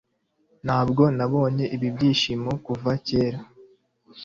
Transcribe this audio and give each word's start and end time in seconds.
Ntabwo 0.65 1.03
nabonye 1.17 1.65
ibi 1.75 1.87
byishimo 1.95 2.51
kuva 2.65 2.91
kera. 3.07 3.39